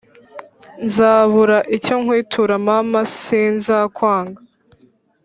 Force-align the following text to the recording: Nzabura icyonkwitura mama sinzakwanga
Nzabura 0.85 1.57
icyonkwitura 1.75 2.53
mama 2.67 3.01
sinzakwanga 3.21 4.39